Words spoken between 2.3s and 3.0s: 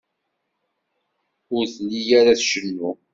tcennu.